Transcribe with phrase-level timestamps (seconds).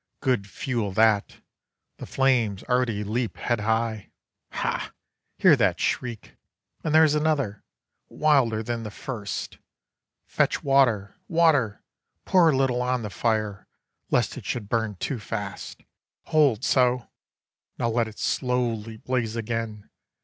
[0.19, 1.41] Good fuel that!
[1.97, 4.09] the flames Already leap head high.
[4.51, 4.93] Ha!
[5.37, 6.37] hear that shriek!
[6.83, 7.61] And there's another!
[8.09, 9.59] wilder than the first.
[10.25, 11.17] Fetch water!
[11.27, 11.83] Water!
[12.25, 13.67] Pour a little on The fire,
[14.09, 15.83] lest it should burn too fast.
[16.23, 17.07] Hold so!
[17.77, 19.87] Now let it slowly blaze again.